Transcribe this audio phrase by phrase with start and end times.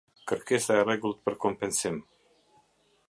[0.29, 2.01] Kërkesa e rregullt për kompensim.